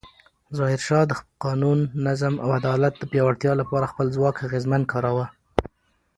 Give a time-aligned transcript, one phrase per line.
[0.57, 1.11] ظاهرشاه د
[1.43, 5.25] قانون، نظم او عدالت د پیاوړتیا لپاره خپل ځواک اغېزمن کاراوه.